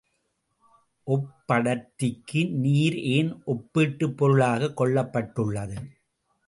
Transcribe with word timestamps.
ஒப்படர்த்திக்கு 1.07 2.49
நீர் 2.51 2.99
ஏன் 2.99 3.43
ஒப்பீட்டுப் 3.45 4.17
பொருளாகக் 4.17 4.77
கொள்ளப் 4.77 5.13
பட்டுள்ளது? 5.13 5.77